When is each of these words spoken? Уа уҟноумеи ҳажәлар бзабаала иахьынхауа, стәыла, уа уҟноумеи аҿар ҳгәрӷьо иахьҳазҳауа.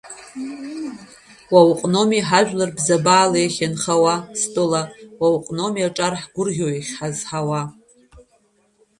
Уа 1.53 1.61
уҟноумеи 1.69 2.23
ҳажәлар 2.27 2.69
бзабаала 2.77 3.37
иахьынхауа, 3.41 4.15
стәыла, 4.39 4.83
уа 5.19 5.27
уҟноумеи 5.35 5.87
аҿар 5.89 6.13
ҳгәрӷьо 6.21 6.67
иахьҳазҳауа. 6.71 7.61